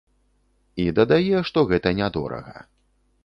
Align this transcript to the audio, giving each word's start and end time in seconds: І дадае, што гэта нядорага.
І 0.83 0.85
дадае, 0.99 1.43
што 1.51 1.59
гэта 1.73 1.93
нядорага. 2.01 2.57